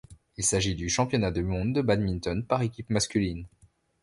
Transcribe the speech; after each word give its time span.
Il 0.35 0.43
s'agit 0.43 0.73
du 0.73 0.89
Championnat 0.89 1.29
du 1.29 1.43
monde 1.43 1.73
de 1.75 1.81
badminton 1.83 2.43
par 2.43 2.63
équipes 2.63 2.89
masculines. 2.89 3.47